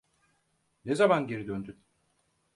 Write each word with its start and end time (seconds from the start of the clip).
Ne 0.85 0.95
zaman 0.95 1.27
geri 1.27 1.47
döndün? 1.47 1.81